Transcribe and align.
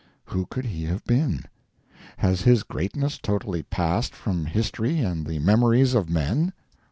Who 0.25 0.47
could 0.47 0.65
he 0.65 0.85
have 0.85 1.03
been? 1.05 1.43
Has 2.17 2.41
his 2.41 2.63
greatness 2.63 3.19
totally 3.19 3.61
passed 3.61 4.15
from 4.15 4.45
history 4.45 4.97
and 5.01 5.27
the 5.27 5.37
memories 5.37 5.93
of 5.93 6.09
men? 6.09 6.53